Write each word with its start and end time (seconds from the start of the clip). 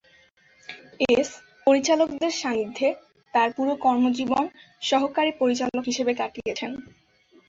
S 1.13 1.29
পরিচালকদের 1.67 2.31
সান্নিধ্যে 2.41 2.87
তার 3.33 3.49
পুরো 3.57 3.73
কর্মজীবন 3.77 4.45
সহকারী 4.81 5.31
পরিচালক 5.41 5.83
হিসাবে 5.89 6.13
কাটিয়েছেন। 6.19 6.71